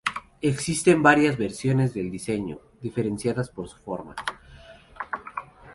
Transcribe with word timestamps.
Existen 0.41 1.03
varias 1.03 1.37
versiones 1.37 1.93
del 1.93 2.09
diseño, 2.09 2.59
diferenciadas 2.81 3.51
por 3.51 3.69
su 3.69 3.77
forma. 3.77 4.15